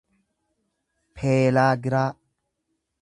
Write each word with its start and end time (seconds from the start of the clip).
peelaagiraa 1.15 2.09